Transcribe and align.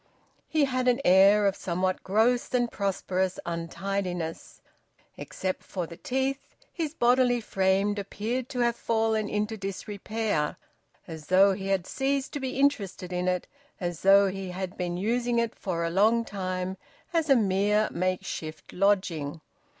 He 0.49 0.65
had 0.65 0.87
an 0.87 0.99
air 1.05 1.45
of 1.45 1.55
somewhat 1.55 2.01
gross 2.01 2.51
and 2.55 2.71
prosperous 2.71 3.39
untidiness. 3.45 4.59
Except 5.15 5.61
for 5.61 5.85
the 5.85 5.95
teeth, 5.95 6.55
his 6.73 6.95
bodily 6.95 7.39
frame 7.39 7.93
appeared 7.99 8.49
to 8.49 8.61
have 8.61 8.75
fallen 8.75 9.29
into 9.29 9.57
disrepair, 9.57 10.57
as 11.07 11.27
though 11.27 11.51
he 11.53 11.67
had 11.67 11.85
ceased 11.85 12.33
to 12.33 12.39
be 12.39 12.59
interested 12.59 13.13
in 13.13 13.27
it, 13.27 13.45
as 13.79 14.01
though 14.01 14.25
he 14.27 14.49
had 14.49 14.75
been 14.75 14.97
using 14.97 15.37
it 15.37 15.53
for 15.53 15.83
a 15.83 15.91
long 15.91 16.25
time 16.25 16.77
as 17.13 17.29
a 17.29 17.35
mere 17.35 17.87
makeshift 17.91 18.73
lodging. 18.73 19.39